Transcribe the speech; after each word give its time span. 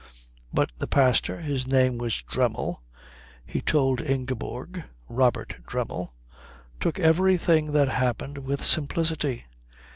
But 0.51 0.71
the 0.79 0.87
pastor 0.87 1.41
his 1.41 1.67
name 1.67 1.99
was 1.99 2.23
Dremmel, 2.23 2.81
he 3.45 3.61
told 3.61 4.01
Ingeborg: 4.01 4.83
Robert 5.07 5.57
Dremmel 5.67 6.15
took 6.79 6.97
everything 6.99 7.71
that 7.73 7.87
happened 7.89 8.39
with 8.39 8.65
simplicity. 8.65 9.45